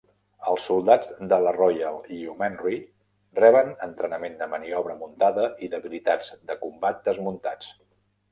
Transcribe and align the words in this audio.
Els 0.51 0.63
soldats 0.67 1.09
de 1.31 1.37
la 1.47 1.51
Royal 1.57 1.99
Yeomanry 2.19 2.79
reben 3.41 3.69
entrenament 3.89 4.39
de 4.41 4.47
maniobra 4.55 4.97
muntada 5.03 5.45
i 5.67 5.71
d'habilitats 5.75 6.31
de 6.53 6.57
combat 6.65 7.05
desmuntats. 7.11 7.71